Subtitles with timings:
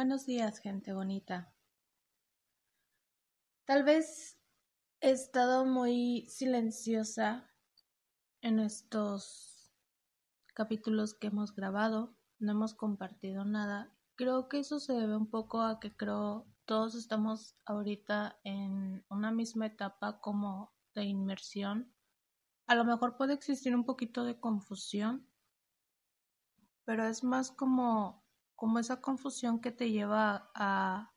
[0.00, 1.52] Buenos días, gente bonita.
[3.66, 4.40] Tal vez
[5.02, 7.52] he estado muy silenciosa
[8.40, 9.70] en estos
[10.54, 12.16] capítulos que hemos grabado.
[12.38, 13.94] No hemos compartido nada.
[14.14, 19.30] Creo que eso se debe un poco a que creo todos estamos ahorita en una
[19.30, 21.92] misma etapa como de inmersión.
[22.66, 25.28] A lo mejor puede existir un poquito de confusión,
[26.86, 28.19] pero es más como,
[28.60, 31.14] como esa confusión que te lleva a,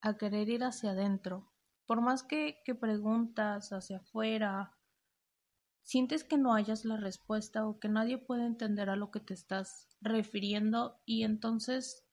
[0.00, 1.52] a querer ir hacia adentro,
[1.84, 4.78] por más que, que preguntas hacia afuera,
[5.82, 9.34] sientes que no hayas la respuesta o que nadie puede entender a lo que te
[9.34, 12.08] estás refiriendo y entonces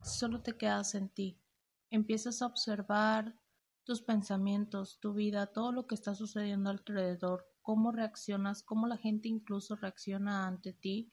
[0.00, 1.42] solo te quedas en ti.
[1.90, 3.36] Empiezas a observar
[3.82, 9.26] tus pensamientos, tu vida, todo lo que está sucediendo alrededor, cómo reaccionas, cómo la gente
[9.26, 11.10] incluso reacciona ante ti,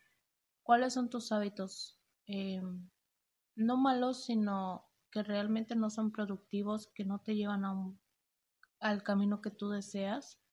[0.61, 2.61] cuáles son tus hábitos, eh,
[3.55, 7.63] no malos, sino que realmente no son productivos, que no te llevan
[8.79, 10.43] al camino que tú deseas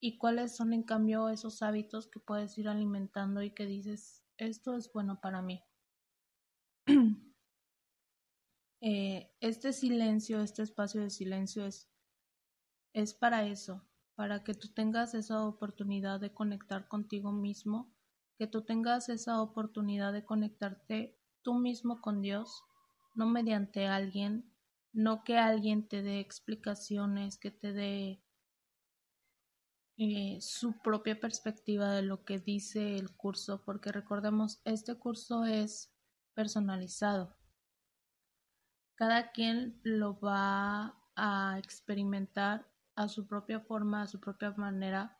[0.00, 4.74] y cuáles son en cambio esos hábitos que puedes ir alimentando y que dices, esto
[4.74, 5.62] es bueno para mí.
[8.80, 11.90] eh, este silencio, este espacio de silencio es,
[12.94, 17.94] es para eso, para que tú tengas esa oportunidad de conectar contigo mismo,
[18.40, 22.64] que tú tengas esa oportunidad de conectarte tú mismo con Dios
[23.14, 24.50] no mediante alguien,
[24.94, 28.24] no que alguien te dé explicaciones, que te dé
[29.98, 35.92] eh, su propia perspectiva de lo que dice el curso, porque recordemos, este curso es
[36.32, 37.36] personalizado.
[38.94, 45.19] Cada quien lo va a experimentar a su propia forma, a su propia manera,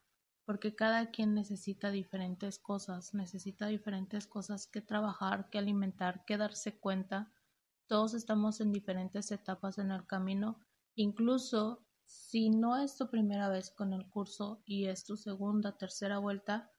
[0.50, 6.76] porque cada quien necesita diferentes cosas, necesita diferentes cosas que trabajar, que alimentar, que darse
[6.76, 7.32] cuenta.
[7.86, 10.58] Todos estamos en diferentes etapas en el camino,
[10.96, 16.18] incluso si no es tu primera vez con el curso y es tu segunda, tercera
[16.18, 16.72] vuelta,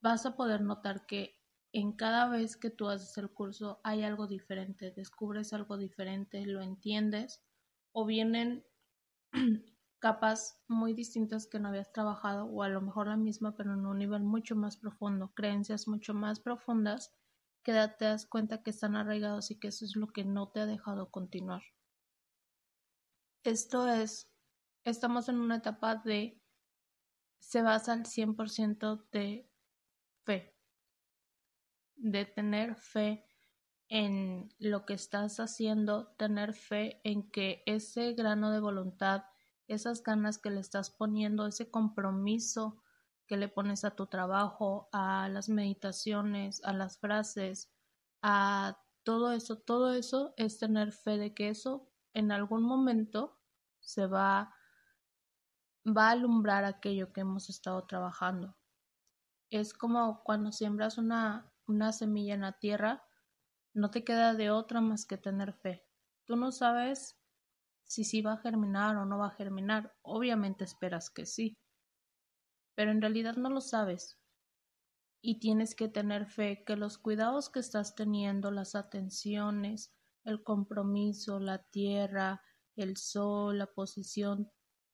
[0.00, 1.42] vas a poder notar que
[1.72, 6.62] en cada vez que tú haces el curso hay algo diferente, descubres algo diferente, lo
[6.62, 7.42] entiendes
[7.90, 8.64] o vienen
[10.00, 13.86] capas muy distintas que no habías trabajado o a lo mejor la misma pero en
[13.86, 17.14] un nivel mucho más profundo, creencias mucho más profundas
[17.62, 20.60] que te das cuenta que están arraigados y que eso es lo que no te
[20.60, 21.62] ha dejado continuar.
[23.44, 24.30] Esto es,
[24.84, 26.42] estamos en una etapa de,
[27.38, 29.48] se basa al 100% de
[30.24, 30.56] fe,
[31.96, 33.26] de tener fe
[33.88, 39.24] en lo que estás haciendo, tener fe en que ese grano de voluntad,
[39.70, 42.82] esas ganas que le estás poniendo, ese compromiso
[43.26, 47.70] que le pones a tu trabajo, a las meditaciones, a las frases,
[48.22, 53.38] a todo eso, todo eso es tener fe de que eso en algún momento
[53.78, 54.52] se va,
[55.86, 58.56] va a alumbrar aquello que hemos estado trabajando.
[59.50, 63.04] Es como cuando siembras una, una semilla en la tierra,
[63.72, 65.86] no te queda de otra más que tener fe.
[66.24, 67.19] Tú no sabes
[67.90, 69.92] si sí va a germinar o no va a germinar.
[70.02, 71.58] Obviamente esperas que sí,
[72.76, 74.16] pero en realidad no lo sabes.
[75.20, 79.92] Y tienes que tener fe que los cuidados que estás teniendo, las atenciones,
[80.22, 82.40] el compromiso, la tierra,
[82.76, 84.52] el sol, la posición,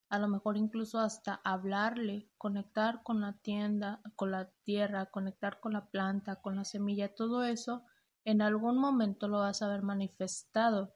[0.08, 5.74] a lo mejor incluso hasta hablarle, conectar con la tienda, con la tierra, conectar con
[5.74, 7.84] la planta, con la semilla, todo eso
[8.24, 10.94] en algún momento lo vas a ver manifestado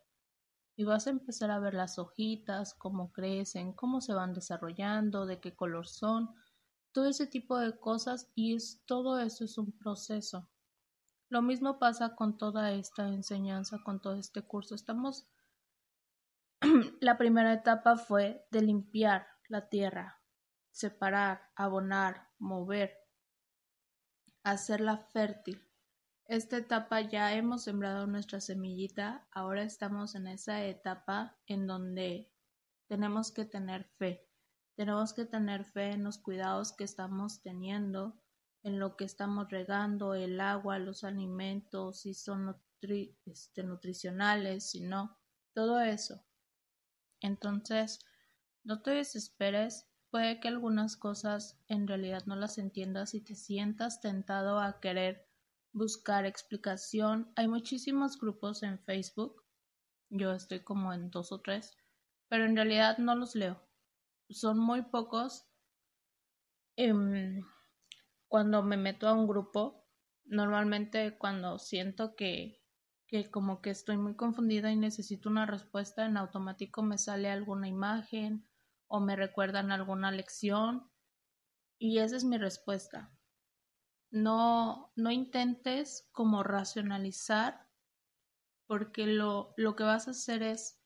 [0.81, 5.39] y vas a empezar a ver las hojitas, cómo crecen, cómo se van desarrollando, de
[5.39, 6.35] qué color son,
[6.91, 10.49] todo ese tipo de cosas y es todo eso es un proceso.
[11.29, 14.75] Lo mismo pasa con toda esta enseñanza, con todo este curso.
[14.75, 15.29] Estamos
[17.01, 20.23] la primera etapa fue de limpiar la tierra,
[20.71, 22.97] separar, abonar, mover,
[24.45, 25.63] hacerla fértil.
[26.31, 32.31] Esta etapa ya hemos sembrado nuestra semillita, ahora estamos en esa etapa en donde
[32.87, 34.29] tenemos que tener fe.
[34.77, 38.23] Tenemos que tener fe en los cuidados que estamos teniendo,
[38.63, 42.57] en lo que estamos regando, el agua, los alimentos, si son
[43.27, 45.19] este, nutricionales, si no,
[45.53, 46.25] todo eso.
[47.21, 48.07] Entonces,
[48.63, 54.01] no te desesperes, puede que algunas cosas en realidad no las entiendas y te sientas
[54.01, 55.30] tentado a querer
[55.73, 57.33] buscar explicación.
[57.37, 59.45] Hay muchísimos grupos en Facebook,
[60.09, 61.77] yo estoy como en dos o tres,
[62.29, 63.71] pero en realidad no los leo
[64.31, 65.47] son muy pocos.
[66.77, 67.45] Em,
[68.29, 69.87] cuando me meto a un grupo,
[70.25, 72.63] normalmente cuando siento que,
[73.07, 77.69] que como que estoy muy confundida y necesito una respuesta, en automático me sale alguna
[77.69, 78.49] imagen
[78.87, 80.91] o me recuerdan alguna lección
[81.79, 83.13] y esa es mi respuesta.
[84.11, 87.69] No, no intentes como racionalizar
[88.67, 90.81] porque lo, lo que vas a hacer es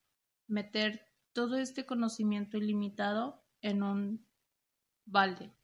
[0.47, 4.27] meter todo este conocimiento ilimitado en un
[5.05, 5.55] balde.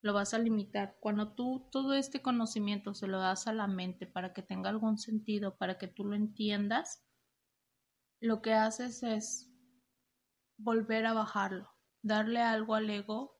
[0.00, 0.96] Lo vas a limitar.
[1.00, 4.98] Cuando tú todo este conocimiento se lo das a la mente para que tenga algún
[4.98, 7.04] sentido, para que tú lo entiendas,
[8.20, 9.50] lo que haces es
[10.56, 11.70] volver a bajarlo,
[12.02, 13.37] darle algo al ego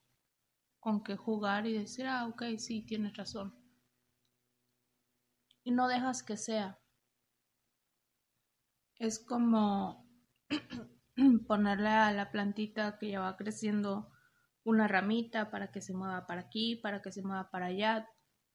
[0.81, 3.55] con que jugar y decir, ah, ok, sí, tienes razón.
[5.65, 6.79] Y no dejas que sea.
[8.97, 10.09] Es como
[11.47, 14.11] ponerle a la plantita que ya va creciendo
[14.65, 18.09] una ramita para que se mueva para aquí, para que se mueva para allá.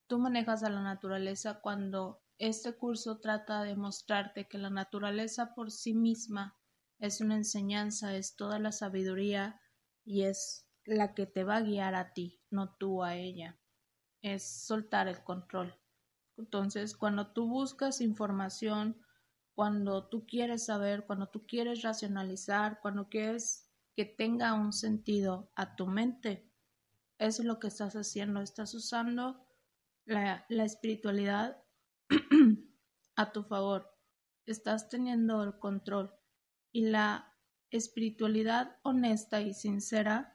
[0.07, 5.71] Tú manejas a la naturaleza cuando este curso trata de mostrarte que la naturaleza por
[5.71, 6.57] sí misma
[6.99, 9.59] es una enseñanza, es toda la sabiduría
[10.03, 13.59] y es la que te va a guiar a ti, no tú a ella.
[14.21, 15.75] Es soltar el control.
[16.37, 19.01] Entonces, cuando tú buscas información,
[19.53, 25.75] cuando tú quieres saber, cuando tú quieres racionalizar, cuando quieres que tenga un sentido a
[25.75, 26.49] tu mente,
[27.19, 28.41] es lo que estás haciendo.
[28.41, 29.45] Estás usando
[30.05, 31.63] la, la espiritualidad
[33.15, 33.95] a tu favor.
[34.45, 36.13] Estás teniendo el control.
[36.71, 37.31] Y la
[37.69, 40.32] espiritualidad honesta y sincera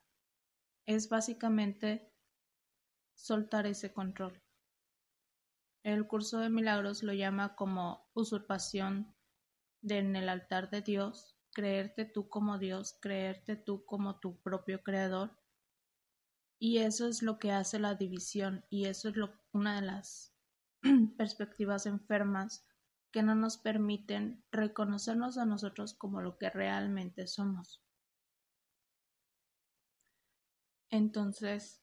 [0.88, 2.10] es básicamente
[3.14, 4.42] soltar ese control.
[5.82, 9.14] El curso de milagros lo llama como usurpación
[9.82, 14.82] de en el altar de Dios, creerte tú como Dios, creerte tú como tu propio
[14.82, 15.38] creador.
[16.58, 20.34] Y eso es lo que hace la división y eso es lo, una de las
[21.18, 22.66] perspectivas enfermas
[23.12, 27.82] que no nos permiten reconocernos a nosotros como lo que realmente somos.
[30.90, 31.82] Entonces,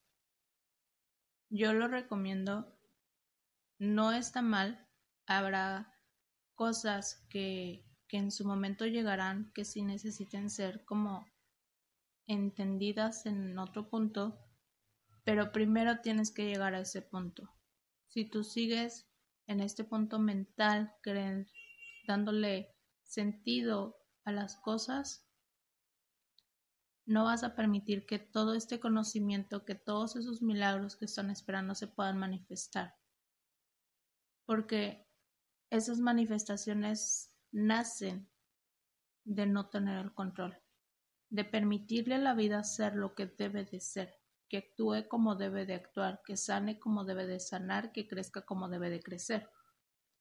[1.50, 2.76] yo lo recomiendo,
[3.78, 4.88] no está mal,
[5.28, 5.94] habrá
[6.56, 11.26] cosas que, que en su momento llegarán que sí necesiten ser como
[12.28, 14.40] entendidas en otro punto,
[15.24, 17.52] pero primero tienes que llegar a ese punto.
[18.08, 19.08] Si tú sigues
[19.48, 20.96] en este punto mental,
[22.08, 25.25] dándole sentido a las cosas,
[27.06, 31.76] no vas a permitir que todo este conocimiento, que todos esos milagros que están esperando
[31.76, 32.96] se puedan manifestar.
[34.46, 35.08] Porque
[35.70, 38.28] esas manifestaciones nacen
[39.24, 40.58] de no tener el control,
[41.30, 44.20] de permitirle a la vida ser lo que debe de ser,
[44.50, 48.68] que actúe como debe de actuar, que sane como debe de sanar, que crezca como
[48.68, 49.50] debe de crecer.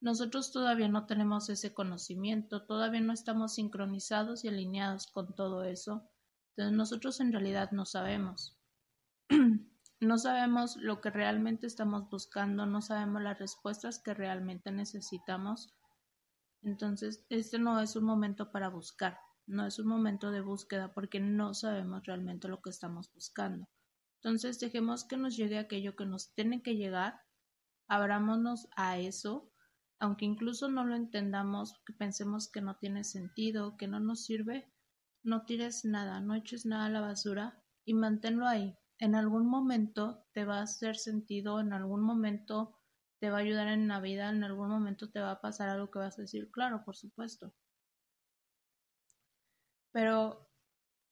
[0.01, 6.11] Nosotros todavía no tenemos ese conocimiento, todavía no estamos sincronizados y alineados con todo eso
[6.57, 8.57] entonces nosotros en realidad no sabemos.
[10.01, 15.75] no sabemos lo que realmente estamos buscando, no sabemos las respuestas que realmente necesitamos.
[16.63, 21.19] Entonces, este no es un momento para buscar, no es un momento de búsqueda porque
[21.19, 23.69] no sabemos realmente lo que estamos buscando.
[24.23, 27.21] Entonces, dejemos que nos llegue aquello que nos tiene que llegar,
[27.89, 29.51] abrámonos a eso,
[29.99, 34.73] aunque incluso no lo entendamos, que pensemos que no tiene sentido, que no nos sirve,
[35.25, 38.77] no tires nada, no eches nada a la basura y manténlo ahí.
[38.99, 42.79] En algún momento te va a hacer sentido, en algún momento
[43.19, 45.91] te va a ayudar en la vida, en algún momento te va a pasar algo
[45.91, 47.55] que vas a decir, claro, por supuesto.
[49.93, 50.51] Pero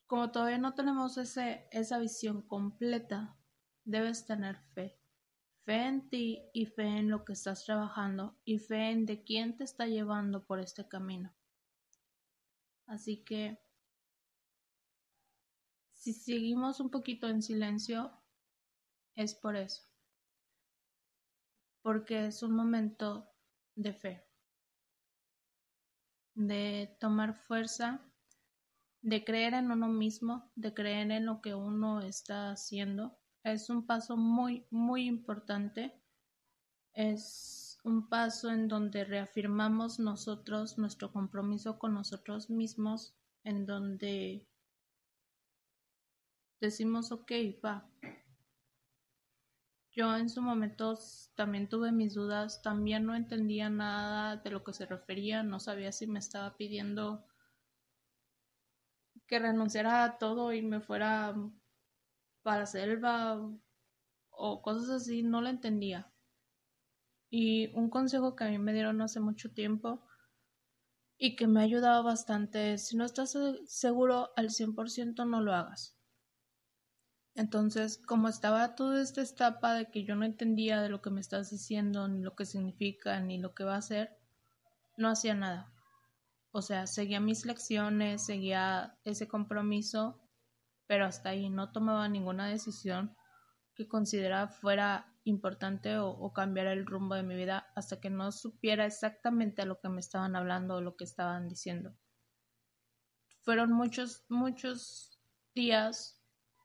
[0.07, 3.39] como todavía no tenemos ese, esa visión completa,
[3.85, 4.99] debes tener fe.
[5.65, 9.57] Fe en ti y fe en lo que estás trabajando y fe en de quién
[9.57, 11.35] te está llevando por este camino.
[12.87, 13.59] Así que
[16.03, 18.11] si seguimos un poquito en silencio,
[19.15, 19.83] es por eso.
[21.81, 23.31] Porque es un momento
[23.77, 24.27] de fe,
[26.35, 28.01] de tomar fuerza,
[29.01, 33.17] de creer en uno mismo, de creer en lo que uno está haciendo.
[33.45, 36.03] Es un paso muy, muy importante.
[36.95, 44.49] Es un paso en donde reafirmamos nosotros nuestro compromiso con nosotros mismos, en donde
[46.63, 47.91] decimos, ok, va.
[49.91, 50.99] Yo en su momento
[51.35, 55.93] también tuve mis dudas, también no entendía nada de lo que se refería, no sabía
[55.93, 57.27] si me estaba pidiendo
[59.27, 61.35] que renunciara a todo y me fuera
[62.43, 63.51] para la selva
[64.31, 66.11] o cosas así, no lo entendía.
[67.29, 70.07] Y un consejo que a mí me dieron hace mucho tiempo
[71.19, 75.53] y que me ha ayudado bastante es, si no estás seguro al 100% no lo
[75.53, 76.02] hagas.
[77.35, 81.21] Entonces, como estaba toda esta etapa de que yo no entendía de lo que me
[81.21, 84.19] estás diciendo, ni lo que significa, ni lo que va a hacer,
[84.99, 85.73] no hacía nada.
[86.51, 90.21] O sea, seguía mis lecciones, seguía ese compromiso,
[90.87, 93.17] pero hasta ahí no tomaba ninguna decisión
[93.75, 98.31] que consideraba fuera importante o, o cambiar el rumbo de mi vida hasta que no
[98.33, 101.97] supiera exactamente a lo que me estaban hablando o lo que estaban diciendo.
[103.41, 105.19] Fueron muchos, muchos
[105.55, 106.22] días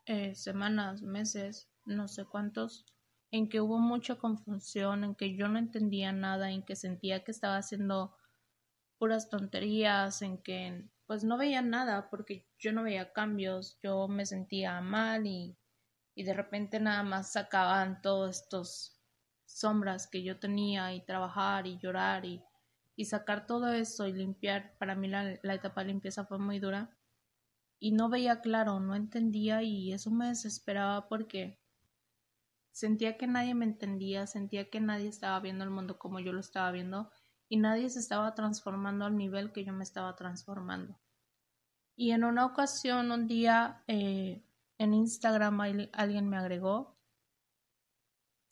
[0.08, 2.86] eh, semanas, meses, no sé cuántos,
[3.30, 7.32] en que hubo mucha confusión, en que yo no entendía nada, en que sentía que
[7.32, 8.16] estaba haciendo
[8.98, 14.26] puras tonterías, en que pues no veía nada porque yo no veía cambios, yo me
[14.26, 15.58] sentía mal y,
[16.16, 19.00] y de repente nada más sacaban todos estos
[19.46, 22.42] sombras que yo tenía y trabajar y llorar y,
[22.96, 24.74] y sacar todo eso y limpiar.
[24.78, 26.97] Para mí la, la etapa de limpieza fue muy dura
[27.80, 31.60] y no veía claro, no entendía y eso me desesperaba porque
[32.72, 36.40] sentía que nadie me entendía, sentía que nadie estaba viendo el mundo como yo lo
[36.40, 37.10] estaba viendo
[37.50, 41.00] y nadie se estaba transformando al nivel que yo me estaba transformando.
[41.96, 44.44] Y en una ocasión, un día eh,
[44.78, 45.60] en Instagram
[45.94, 46.96] alguien me agregó.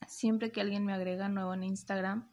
[0.07, 2.31] Siempre que alguien me agrega nuevo en Instagram,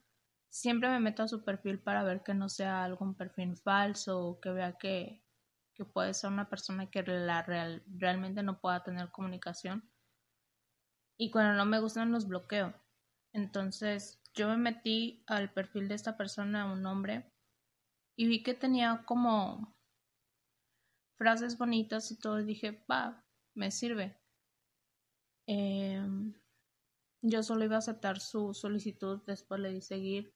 [0.49, 4.41] siempre me meto a su perfil para ver que no sea algún perfil falso o
[4.41, 5.22] que vea que
[5.75, 9.91] que puede ser una persona que la real, realmente no pueda tener comunicación.
[11.19, 12.75] Y cuando no me gustan los bloqueo.
[13.33, 17.33] Entonces yo me metí al perfil de esta persona, un hombre,
[18.17, 19.77] y vi que tenía como
[21.17, 23.25] frases bonitas y todo, y dije, va,
[23.55, 24.19] me sirve.
[25.47, 26.35] Em,
[27.23, 30.35] yo solo iba a aceptar su solicitud, después le di seguir.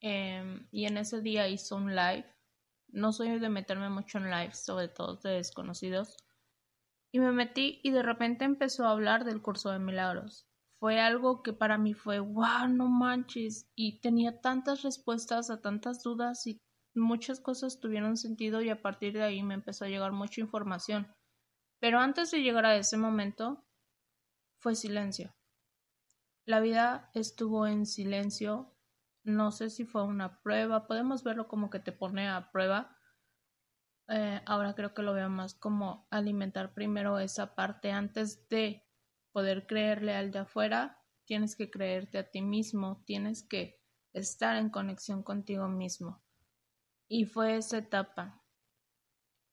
[0.00, 2.26] Em, y en ese día hizo un live
[2.92, 6.16] no soy de meterme mucho en lives, sobre todo de desconocidos.
[7.10, 10.46] Y me metí y de repente empezó a hablar del curso de milagros.
[10.78, 13.70] Fue algo que para mí fue, wow, no manches.
[13.74, 16.60] Y tenía tantas respuestas a tantas dudas y
[16.94, 21.14] muchas cosas tuvieron sentido y a partir de ahí me empezó a llegar mucha información.
[21.80, 23.64] Pero antes de llegar a ese momento,
[24.58, 25.34] fue silencio.
[26.44, 28.71] La vida estuvo en silencio
[29.24, 32.96] no sé si fue una prueba, podemos verlo como que te pone a prueba.
[34.08, 38.84] Eh, ahora creo que lo veo más como alimentar primero esa parte antes de
[39.30, 40.98] poder creerle al de afuera.
[41.24, 43.80] Tienes que creerte a ti mismo, tienes que
[44.12, 46.22] estar en conexión contigo mismo.
[47.08, 48.42] Y fue esa etapa.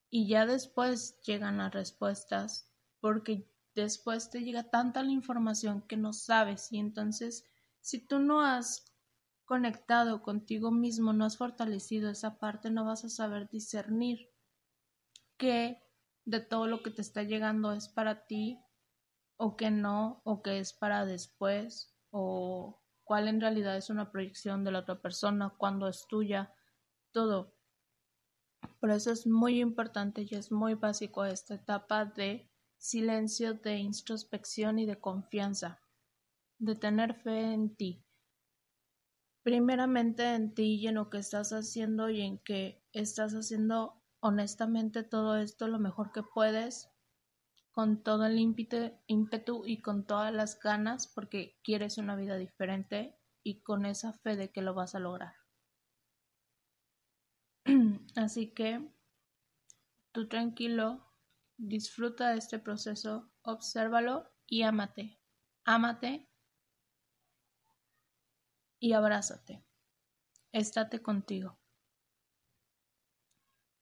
[0.10, 6.14] Y ya después llegan las respuestas, porque después te llega tanta la información que no
[6.14, 7.46] sabes y entonces
[7.82, 8.89] si tú no has
[9.50, 14.30] conectado contigo mismo, no has fortalecido esa parte, no vas a saber discernir
[15.38, 15.82] qué
[16.24, 18.60] de todo lo que te está llegando es para ti
[19.38, 24.64] o que no, o que es para después, o cuál en realidad es una proyección
[24.64, 26.54] de la otra persona, cuando es tuya,
[27.12, 27.56] todo.
[28.80, 34.78] Por eso es muy importante y es muy básico esta etapa de silencio, de introspección
[34.78, 35.82] y de confianza,
[36.60, 38.06] de tener fe en ti
[39.50, 45.02] primeramente en ti y en lo que estás haciendo y en que estás haciendo honestamente
[45.02, 46.92] todo esto lo mejor que puedes
[47.72, 53.64] con todo el ímpetu y con todas las ganas porque quieres una vida diferente y
[53.64, 55.34] con esa fe de que lo vas a lograr.
[58.16, 58.88] Así que
[60.12, 61.08] tú tranquilo,
[61.58, 65.20] disfruta de este proceso, obsérvalo y ámate.
[65.66, 66.29] Ámate
[68.80, 69.64] y abrázate.
[70.52, 71.60] Estate contigo.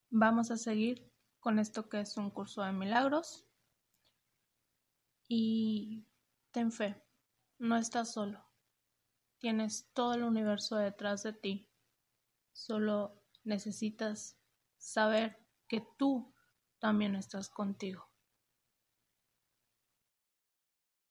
[0.09, 3.45] Vamos a seguir con esto que es un curso de milagros.
[5.27, 6.07] Y
[6.51, 7.03] ten fe,
[7.57, 8.45] no estás solo.
[9.39, 11.69] Tienes todo el universo detrás de ti.
[12.53, 14.37] Solo necesitas
[14.77, 16.33] saber que tú
[16.79, 18.06] también estás contigo.